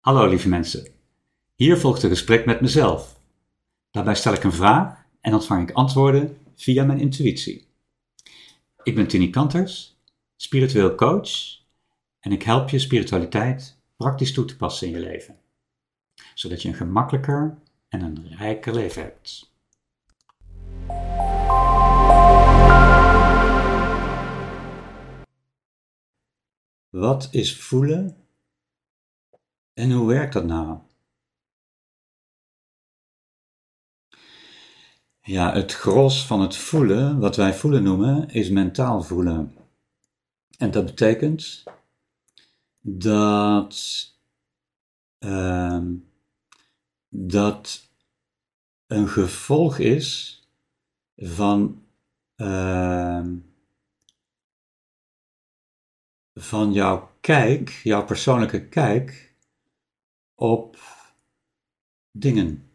Hallo 0.00 0.26
lieve 0.26 0.48
mensen. 0.48 0.86
Hier 1.54 1.78
volgt 1.78 2.02
een 2.02 2.08
gesprek 2.08 2.46
met 2.46 2.60
mezelf. 2.60 3.20
Daarbij 3.90 4.14
stel 4.14 4.32
ik 4.32 4.44
een 4.44 4.52
vraag 4.52 5.04
en 5.20 5.34
ontvang 5.34 5.68
ik 5.68 5.74
antwoorden 5.74 6.38
via 6.56 6.84
mijn 6.84 7.00
intuïtie. 7.00 7.68
Ik 8.82 8.94
ben 8.94 9.06
Tini 9.06 9.30
Kanters, 9.30 9.96
spiritueel 10.36 10.94
coach 10.94 11.30
en 12.20 12.32
ik 12.32 12.42
help 12.42 12.68
je 12.68 12.78
spiritualiteit 12.78 13.78
praktisch 13.96 14.32
toe 14.32 14.44
te 14.44 14.56
passen 14.56 14.86
in 14.86 14.92
je 14.92 15.00
leven, 15.00 15.38
zodat 16.34 16.62
je 16.62 16.68
een 16.68 16.74
gemakkelijker 16.74 17.58
en 17.88 18.00
een 18.00 18.36
rijker 18.36 18.74
leven 18.74 19.02
hebt. 19.02 19.52
Wat 26.90 27.28
is 27.30 27.56
voelen 27.56 28.16
en 29.80 29.90
hoe 29.90 30.06
werkt 30.06 30.32
dat 30.32 30.44
nou? 30.44 30.78
Ja, 35.22 35.52
het 35.52 35.72
gros 35.72 36.26
van 36.26 36.40
het 36.40 36.56
voelen, 36.56 37.18
wat 37.18 37.36
wij 37.36 37.54
voelen 37.54 37.82
noemen, 37.82 38.28
is 38.28 38.50
mentaal 38.50 39.02
voelen. 39.02 39.54
En 40.58 40.70
dat 40.70 40.84
betekent 40.84 41.64
dat, 42.80 44.06
uh, 45.18 45.82
dat 47.08 47.88
een 48.86 49.08
gevolg 49.08 49.78
is 49.78 50.40
van, 51.16 51.82
uh, 52.36 53.26
van 56.34 56.72
jouw 56.72 57.10
kijk, 57.20 57.68
jouw 57.68 58.04
persoonlijke 58.04 58.68
kijk 58.68 59.29
op 60.40 60.78
dingen. 62.10 62.70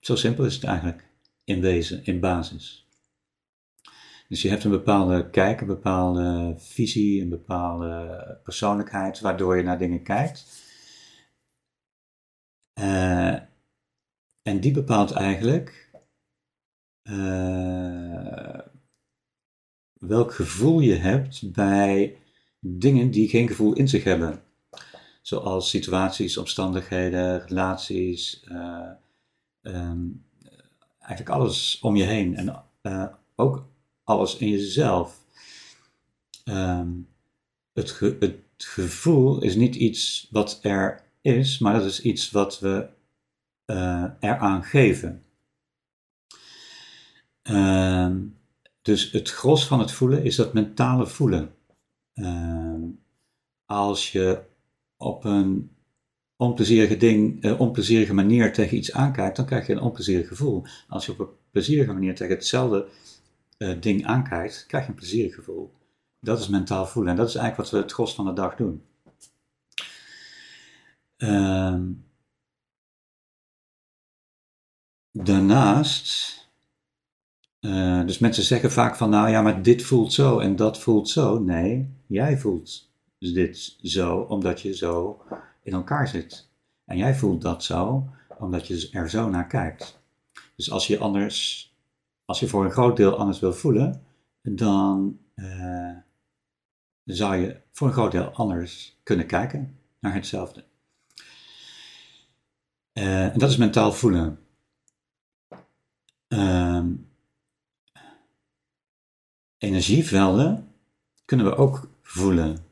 Zo 0.00 0.16
simpel 0.16 0.44
is 0.44 0.54
het 0.54 0.64
eigenlijk 0.64 1.08
in 1.44 1.60
wezen, 1.60 2.04
in 2.04 2.20
basis. 2.20 2.88
Dus 4.28 4.42
je 4.42 4.48
hebt 4.48 4.64
een 4.64 4.70
bepaalde 4.70 5.30
kijk, 5.30 5.60
een 5.60 5.66
bepaalde 5.66 6.54
visie, 6.58 7.22
een 7.22 7.28
bepaalde 7.28 8.40
persoonlijkheid 8.42 9.20
waardoor 9.20 9.56
je 9.56 9.62
naar 9.62 9.78
dingen 9.78 10.02
kijkt. 10.02 10.46
Uh, 12.80 13.34
en 14.42 14.60
die 14.60 14.72
bepaalt 14.72 15.10
eigenlijk 15.10 15.90
uh, 17.02 18.60
welk 19.92 20.34
gevoel 20.34 20.80
je 20.80 20.94
hebt 20.94 21.52
bij 21.52 22.18
dingen 22.60 23.10
die 23.10 23.28
geen 23.28 23.48
gevoel 23.48 23.72
in 23.72 23.88
zich 23.88 24.04
hebben 24.04 24.51
zoals 25.22 25.70
situaties, 25.70 26.36
omstandigheden, 26.36 27.46
relaties, 27.46 28.42
uh, 28.48 28.90
um, 29.62 30.24
eigenlijk 30.98 31.30
alles 31.30 31.78
om 31.80 31.96
je 31.96 32.04
heen 32.04 32.36
en 32.36 32.64
uh, 32.82 33.06
ook 33.34 33.66
alles 34.04 34.36
in 34.36 34.48
jezelf. 34.48 35.20
Um, 36.44 37.08
het, 37.72 37.98
het 37.98 38.40
gevoel 38.56 39.42
is 39.42 39.54
niet 39.54 39.74
iets 39.74 40.28
wat 40.30 40.58
er 40.62 41.02
is, 41.20 41.58
maar 41.58 41.72
dat 41.72 41.84
is 41.84 42.02
iets 42.02 42.30
wat 42.30 42.60
we 42.60 42.88
uh, 43.66 44.04
eraan 44.20 44.64
geven. 44.64 45.24
Um, 47.42 48.36
dus 48.82 49.10
het 49.12 49.30
gros 49.30 49.66
van 49.66 49.78
het 49.78 49.92
voelen 49.92 50.24
is 50.24 50.36
dat 50.36 50.52
mentale 50.52 51.06
voelen. 51.06 51.54
als 53.66 54.12
je 54.12 54.42
op 55.02 55.24
een 55.24 55.70
onplezierige, 56.36 56.96
ding, 56.96 57.44
uh, 57.44 57.60
onplezierige 57.60 58.14
manier 58.14 58.52
tegen 58.52 58.76
iets 58.76 58.92
aankijkt, 58.92 59.36
dan 59.36 59.46
krijg 59.46 59.66
je 59.66 59.72
een 59.72 59.80
onplezierig 59.80 60.28
gevoel. 60.28 60.64
Als 60.88 61.06
je 61.06 61.12
op 61.12 61.18
een 61.18 61.28
plezierige 61.50 61.92
manier 61.92 62.14
tegen 62.14 62.34
hetzelfde 62.34 62.88
uh, 63.58 63.80
ding 63.80 64.06
aankijkt, 64.06 64.64
krijg 64.66 64.84
je 64.84 64.90
een 64.90 64.96
plezierig 64.96 65.34
gevoel. 65.34 65.72
Dat 66.20 66.40
is 66.40 66.48
mentaal 66.48 66.86
voelen 66.86 67.12
en 67.12 67.18
dat 67.18 67.28
is 67.28 67.34
eigenlijk 67.34 67.70
wat 67.70 67.78
we 67.78 67.86
het 67.86 67.94
gros 67.94 68.14
van 68.14 68.24
de 68.24 68.32
dag 68.32 68.56
doen. 68.56 68.82
Uh, 71.18 71.80
daarnaast, 75.12 76.38
uh, 77.60 78.06
dus 78.06 78.18
mensen 78.18 78.42
zeggen 78.42 78.72
vaak 78.72 78.96
van, 78.96 79.10
nou 79.10 79.28
ja, 79.28 79.42
maar 79.42 79.62
dit 79.62 79.82
voelt 79.82 80.12
zo 80.12 80.38
en 80.38 80.56
dat 80.56 80.78
voelt 80.78 81.08
zo. 81.08 81.38
Nee, 81.38 81.88
jij 82.06 82.38
voelt 82.38 82.91
dit 83.30 83.76
zo 83.82 84.18
omdat 84.18 84.60
je 84.60 84.74
zo 84.74 85.22
in 85.62 85.72
elkaar 85.72 86.08
zit. 86.08 86.48
En 86.84 86.96
jij 86.96 87.14
voelt 87.14 87.42
dat 87.42 87.64
zo 87.64 88.08
omdat 88.38 88.66
je 88.66 88.88
er 88.92 89.10
zo 89.10 89.28
naar 89.28 89.46
kijkt. 89.46 90.00
Dus 90.56 90.70
als 90.70 90.86
je 90.86 90.98
anders, 90.98 91.70
als 92.24 92.40
je 92.40 92.48
voor 92.48 92.64
een 92.64 92.70
groot 92.70 92.96
deel 92.96 93.16
anders 93.16 93.40
wil 93.40 93.52
voelen, 93.52 94.02
dan 94.42 95.18
uh, 95.34 95.96
zou 97.04 97.36
je 97.36 97.60
voor 97.72 97.86
een 97.86 97.92
groot 97.92 98.12
deel 98.12 98.30
anders 98.30 99.00
kunnen 99.02 99.26
kijken 99.26 99.78
naar 100.00 100.14
hetzelfde. 100.14 100.64
Uh, 102.92 103.26
en 103.26 103.38
dat 103.38 103.50
is 103.50 103.56
mentaal 103.56 103.92
voelen. 103.92 104.38
Uh, 106.28 106.84
energievelden 109.58 110.74
kunnen 111.24 111.46
we 111.46 111.54
ook 111.54 111.90
voelen. 112.02 112.71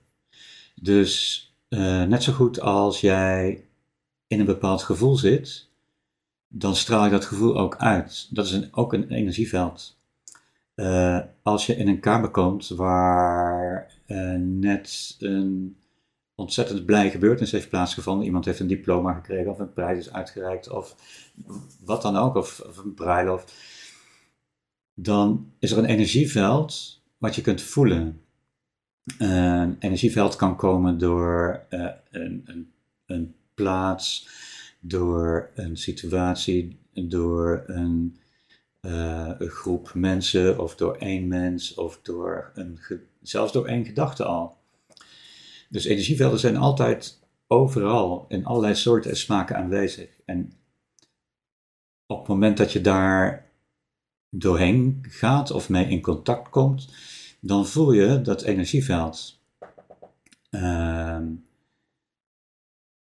Dus 0.83 1.45
uh, 1.69 2.05
net 2.05 2.23
zo 2.23 2.33
goed 2.33 2.61
als 2.61 3.01
jij 3.01 3.65
in 4.27 4.41
een 4.41 4.47
bepaald 4.47 4.83
gevoel 4.83 5.17
zit, 5.17 5.69
dan 6.49 6.77
straal 6.77 7.05
je 7.05 7.11
dat 7.11 7.25
gevoel 7.25 7.59
ook 7.59 7.77
uit. 7.77 8.29
Dat 8.31 8.47
is 8.47 8.53
een, 8.53 8.69
ook 8.73 8.93
een 8.93 9.11
energieveld. 9.11 9.99
Uh, 10.75 11.19
als 11.43 11.67
je 11.67 11.77
in 11.77 11.89
een 11.89 12.01
kamer 12.01 12.31
komt 12.31 12.69
waar 12.69 13.93
uh, 14.07 14.35
net 14.39 15.17
een 15.19 15.77
ontzettend 16.35 16.85
blij 16.85 17.11
gebeurtenis 17.11 17.53
heeft 17.53 17.69
plaatsgevonden, 17.69 18.27
iemand 18.27 18.45
heeft 18.45 18.61
een 18.61 18.67
diploma 18.67 19.13
gekregen 19.13 19.51
of 19.51 19.59
een 19.59 19.73
prijs 19.73 19.99
is 19.99 20.13
uitgereikt 20.13 20.71
of 20.71 20.97
wat 21.85 22.03
dan 22.03 22.17
ook, 22.17 22.35
of, 22.35 22.61
of 22.61 22.77
een 22.77 22.95
bruiloft, 22.95 23.55
dan 24.95 25.53
is 25.59 25.71
er 25.71 25.79
een 25.79 25.85
energieveld 25.85 27.01
wat 27.19 27.35
je 27.35 27.43
kunt 27.43 27.63
voelen. 27.63 28.21
Een 29.19 29.77
energieveld 29.79 30.37
kan 30.37 30.57
komen 30.57 30.99
door 30.99 31.63
uh, 31.71 31.89
een, 32.11 32.43
een, 32.47 32.73
een, 33.07 33.35
plaats, 33.55 34.29
door 34.81 35.51
een 35.55 35.77
situatie, 35.77 36.79
door 36.93 37.63
een, 37.67 38.19
uh, 38.81 39.31
een, 39.39 39.49
groep 39.49 39.91
mensen 39.95 40.59
of 40.59 40.77
door 40.77 40.97
één 40.97 41.29
mens 41.29 41.75
of 41.75 42.01
door 42.03 42.51
een, 42.55 42.79
zelfs 43.23 43.53
door 43.53 43.67
één 43.67 43.85
gedachte 43.85 44.25
al. 44.25 44.57
Dus 45.69 45.85
energievelden 45.85 46.39
zijn 46.39 46.57
altijd 46.57 47.19
overal 47.47 48.25
in 48.29 48.45
allerlei 48.45 48.75
soorten 48.75 49.11
en 49.11 49.17
smaken 49.17 49.57
aanwezig. 49.57 50.09
En 50.25 50.53
op 52.07 52.19
het 52.19 52.29
moment 52.29 52.57
dat 52.57 52.73
je 52.73 52.81
daar 52.81 53.51
doorheen 54.31 55.05
gaat 55.09 55.51
of 55.51 55.69
mee 55.69 55.89
in 55.89 56.01
contact 56.01 56.49
komt, 56.49 56.89
dan 57.41 57.67
voel 57.67 57.93
je 57.93 58.21
dat 58.21 58.43
energieveld. 58.43 59.41
Uh, 60.51 61.21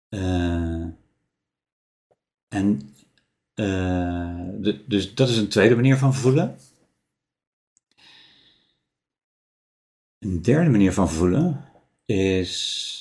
uh, 0.08 0.86
en 2.48 2.94
uh, 3.54 4.48
de, 4.60 4.84
dus 4.86 5.14
dat 5.14 5.28
is 5.28 5.36
een 5.36 5.48
tweede 5.48 5.74
manier 5.74 5.96
van 5.96 6.14
voelen. 6.14 6.58
Een 10.18 10.42
derde 10.42 10.70
manier 10.70 10.92
van 10.92 11.08
voelen 11.08 11.64
is 12.04 12.96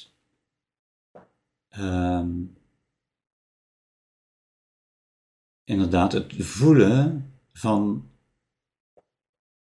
um, 1.78 2.58
inderdaad 5.64 6.12
het 6.12 6.36
voelen 6.38 7.34
van 7.54 8.10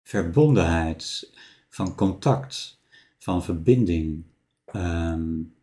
verbondenheid 0.04 1.32
van 1.78 1.96
contact, 1.96 2.80
van 3.18 3.44
verbinding. 3.44 4.24
Um, 4.76 5.56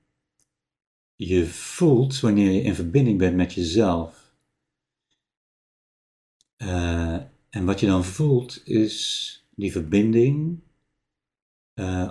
je 1.17 1.47
voelt 1.47 2.21
wanneer 2.21 2.51
je 2.51 2.63
in 2.63 2.75
verbinding 2.75 3.19
bent 3.19 3.37
met 3.37 3.53
jezelf. 3.53 4.35
Uh, 6.59 7.19
en 7.51 7.65
wat 7.65 7.81
je 7.81 7.87
dan 7.87 8.05
voelt 8.05 8.67
is 8.69 9.45
die 9.55 9.73
verbinding. 9.73 10.59
Uh, 11.75 12.11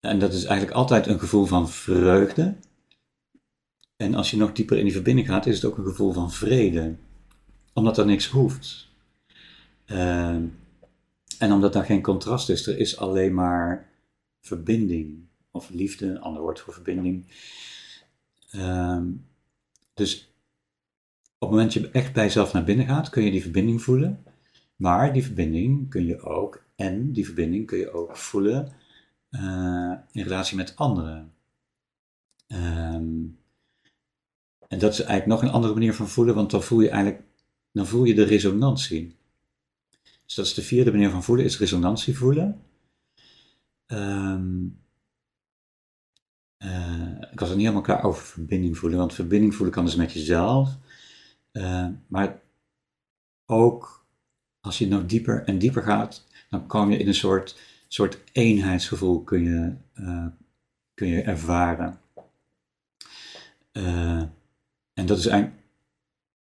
en 0.00 0.18
dat 0.18 0.32
is 0.32 0.44
eigenlijk 0.44 0.76
altijd 0.76 1.06
een 1.06 1.20
gevoel 1.20 1.44
van 1.44 1.68
vreugde. 1.68 2.56
En 3.96 4.14
als 4.14 4.30
je 4.30 4.36
nog 4.36 4.52
dieper 4.52 4.78
in 4.78 4.84
die 4.84 4.92
verbinding 4.92 5.26
gaat, 5.26 5.46
is 5.46 5.54
het 5.54 5.64
ook 5.64 5.78
een 5.78 5.84
gevoel 5.84 6.12
van 6.12 6.32
vrede. 6.32 6.96
Omdat 7.72 7.98
er 7.98 8.06
niks 8.06 8.26
hoeft. 8.26 8.88
Uh, 9.86 10.36
en 11.42 11.52
omdat 11.52 11.72
daar 11.72 11.84
geen 11.84 12.02
contrast 12.02 12.48
is, 12.48 12.66
er 12.66 12.78
is 12.78 12.96
alleen 12.96 13.34
maar 13.34 13.90
verbinding 14.40 15.26
of 15.50 15.70
liefde, 15.70 16.20
ander 16.20 16.42
woord 16.42 16.60
voor 16.60 16.74
verbinding. 16.74 17.26
Um, 18.54 19.26
Dus 19.94 20.32
op 21.38 21.48
het 21.48 21.50
moment 21.50 21.72
dat 21.72 21.82
je 21.82 21.90
echt 21.90 22.12
bij 22.12 22.24
jezelf 22.24 22.52
naar 22.52 22.64
binnen 22.64 22.86
gaat, 22.86 23.10
kun 23.10 23.22
je 23.22 23.30
die 23.30 23.42
verbinding 23.42 23.82
voelen. 23.82 24.24
Maar 24.76 25.12
die 25.12 25.24
verbinding 25.24 25.88
kun 25.88 26.06
je 26.06 26.20
ook, 26.20 26.64
en 26.76 27.12
die 27.12 27.24
verbinding 27.24 27.66
kun 27.66 27.78
je 27.78 27.92
ook 27.92 28.16
voelen 28.16 28.72
uh, 29.30 29.94
in 30.12 30.22
relatie 30.22 30.56
met 30.56 30.76
anderen. 30.76 31.32
Um, 32.48 33.38
en 34.68 34.78
dat 34.78 34.92
is 34.92 35.00
eigenlijk 35.00 35.26
nog 35.26 35.42
een 35.42 35.54
andere 35.54 35.74
manier 35.74 35.94
van 35.94 36.08
voelen, 36.08 36.34
want 36.34 36.50
dan 36.50 36.62
voel 36.62 36.80
je 36.80 36.88
eigenlijk, 36.88 37.24
dan 37.72 37.86
voel 37.86 38.04
je 38.04 38.14
de 38.14 38.24
resonantie. 38.24 39.16
Dus 40.32 40.40
dat 40.40 40.50
is 40.50 40.64
de 40.64 40.74
vierde 40.74 40.90
manier 40.90 41.10
van 41.10 41.22
voelen, 41.22 41.44
is 41.44 41.58
resonantie 41.58 42.16
voelen. 42.16 42.62
Um, 43.86 44.80
uh, 46.58 47.22
ik 47.30 47.40
was 47.40 47.48
er 47.48 47.54
niet 47.54 47.64
helemaal 47.64 47.82
klaar 47.82 48.04
over 48.04 48.24
verbinding 48.24 48.78
voelen, 48.78 48.98
want 48.98 49.14
verbinding 49.14 49.54
voelen 49.54 49.74
kan 49.74 49.84
dus 49.84 49.94
met 49.94 50.12
jezelf. 50.12 50.76
Uh, 51.52 51.88
maar 52.06 52.40
ook 53.46 54.06
als 54.60 54.78
je 54.78 54.86
nog 54.86 55.06
dieper 55.06 55.44
en 55.44 55.58
dieper 55.58 55.82
gaat, 55.82 56.26
dan 56.50 56.66
kom 56.66 56.90
je 56.90 56.98
in 56.98 57.06
een 57.08 57.14
soort, 57.14 57.58
soort 57.88 58.18
eenheidsgevoel 58.32 59.22
kun 59.22 59.42
je, 59.42 59.74
uh, 59.94 60.26
kun 60.94 61.08
je 61.08 61.22
ervaren. 61.22 62.00
en 64.92 65.06
dat 65.06 65.18
is 65.18 65.26
eigenlijk, 65.26 65.62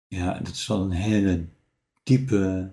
ja, 0.07 0.39
dat 0.39 0.53
is 0.53 0.67
wel 0.67 0.81
een 0.81 0.91
hele 0.91 1.45
diepe 2.03 2.71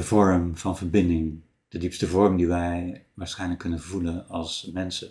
vorm 0.00 0.56
van 0.56 0.76
verbinding. 0.76 1.40
De 1.68 1.78
diepste 1.78 2.06
vorm 2.06 2.36
die 2.36 2.46
wij 2.46 3.04
waarschijnlijk 3.14 3.60
kunnen 3.60 3.80
voelen 3.80 4.28
als 4.28 4.70
mensen. 4.72 5.10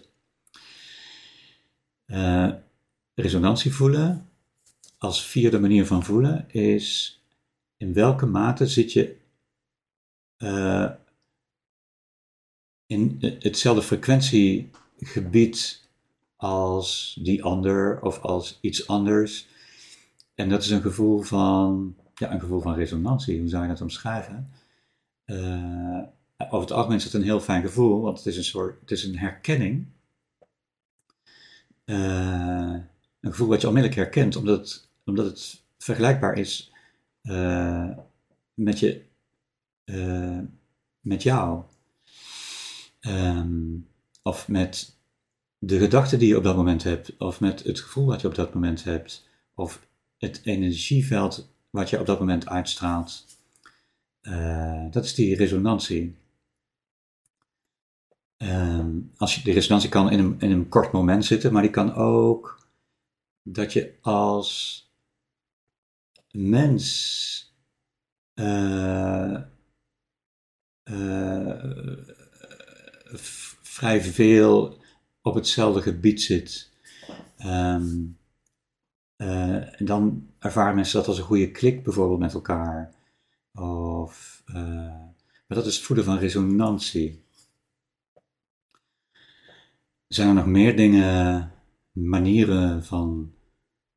Uh, 2.07 2.49
resonantie 3.15 3.73
voelen 3.73 4.29
als 4.97 5.25
vierde 5.25 5.59
manier 5.59 5.85
van 5.85 6.03
voelen 6.03 6.51
is 6.51 7.19
in 7.77 7.93
welke 7.93 8.25
mate 8.25 8.67
zit 8.67 8.93
je 8.93 9.15
uh, 10.37 10.89
in 12.85 13.17
hetzelfde 13.39 13.81
frequentiegebied 13.81 15.89
als 16.35 17.17
die 17.21 17.43
ander 17.43 18.01
of 18.01 18.19
als 18.19 18.57
iets 18.61 18.87
anders. 18.87 19.47
En 20.35 20.49
dat 20.49 20.63
is 20.63 20.69
een 20.69 20.81
gevoel 20.81 21.21
van, 21.21 21.95
ja, 22.15 22.33
een 22.33 22.39
gevoel 22.39 22.61
van 22.61 22.73
resonantie. 22.73 23.39
Hoe 23.39 23.49
zou 23.49 23.63
je 23.63 23.69
dat 23.69 23.81
omschrijven? 23.81 24.51
Uh, 25.31 26.01
over 26.37 26.61
het 26.61 26.71
algemeen 26.71 26.97
is 26.97 27.03
het 27.03 27.13
een 27.13 27.23
heel 27.23 27.39
fijn 27.39 27.61
gevoel, 27.61 28.01
want 28.01 28.17
het 28.17 28.27
is 28.27 28.37
een 28.37 28.43
soort, 28.43 28.79
het 28.81 28.91
is 28.91 29.03
een 29.03 29.17
herkenning 29.17 29.85
uh, 31.85 32.75
een 33.19 33.31
gevoel 33.31 33.47
wat 33.47 33.61
je 33.61 33.67
onmiddellijk 33.67 34.01
herkent, 34.01 34.35
omdat 34.35 34.59
het, 34.59 34.89
omdat 35.05 35.25
het 35.25 35.63
vergelijkbaar 35.77 36.37
is 36.37 36.71
uh, 37.23 37.89
met, 38.53 38.79
je, 38.79 39.01
met 40.99 41.23
jou. 41.23 41.63
Um, 43.01 43.87
of 44.23 44.47
met 44.47 44.95
de 45.57 45.79
gedachten 45.79 46.19
die 46.19 46.27
je 46.27 46.37
op 46.37 46.43
dat 46.43 46.55
moment 46.55 46.83
hebt, 46.83 47.17
of 47.17 47.39
met 47.39 47.63
het 47.63 47.79
gevoel 47.79 48.05
wat 48.05 48.21
je 48.21 48.27
op 48.27 48.35
dat 48.35 48.53
moment 48.53 48.83
hebt, 48.83 49.27
of 49.55 49.87
het 50.17 50.41
energieveld 50.43 51.49
wat 51.69 51.89
je 51.89 51.99
op 51.99 52.05
dat 52.05 52.19
moment 52.19 52.47
uitstraalt. 52.47 53.25
Dat 54.91 55.03
is 55.03 55.13
die 55.13 55.35
resonantie. 55.35 56.15
Ehm, 58.37 58.99
als 59.17 59.35
je, 59.35 59.43
de 59.43 59.51
resonantie 59.51 59.89
kan 59.89 60.11
in 60.11 60.19
een, 60.19 60.35
in 60.39 60.51
een 60.51 60.69
kort 60.69 60.91
moment 60.91 61.25
zitten, 61.25 61.53
maar 61.53 61.61
die 61.61 61.71
kan 61.71 61.93
ook 61.93 62.67
dat 63.43 63.73
je 63.73 63.93
als 64.01 64.79
mens 66.31 67.55
uh, 68.35 69.37
uh, 70.83 71.63
vrij 73.61 74.01
veel 74.01 74.77
op 75.21 75.35
hetzelfde 75.35 75.81
gebied 75.81 76.21
zit. 76.21 76.69
Um, 77.45 78.17
uh, 79.17 79.57
dan 79.77 80.27
ervaren 80.39 80.75
mensen 80.75 80.97
dat 80.97 81.07
als 81.07 81.17
een 81.17 81.23
goede 81.23 81.51
klik 81.51 81.83
bijvoorbeeld 81.83 82.19
met 82.19 82.33
elkaar. 82.33 82.93
Of, 83.53 84.43
maar 84.45 85.57
dat 85.57 85.65
is 85.65 85.75
het 85.75 85.85
voeden 85.85 86.05
van 86.05 86.17
resonantie. 86.17 87.25
Zijn 90.07 90.27
er 90.27 90.33
nog 90.33 90.45
meer 90.45 90.75
dingen, 90.75 91.51
manieren 91.91 92.85
van 92.85 93.35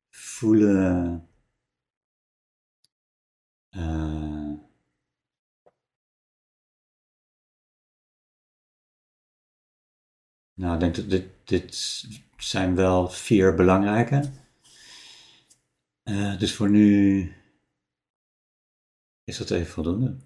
voelen? 0.09 1.29
Uh, 3.69 4.53
nou, 10.53 10.73
ik 10.73 10.79
denk 10.79 10.95
dat 10.95 11.09
dit, 11.09 11.47
dit 11.47 11.75
zijn 12.37 12.75
wel 12.75 13.09
vier 13.09 13.55
belangrijke. 13.55 14.31
Uh, 16.03 16.39
dus 16.39 16.55
voor 16.55 16.69
nu 16.69 17.33
is 19.25 19.37
dat 19.37 19.51
even 19.51 19.73
voldoende. 19.73 20.17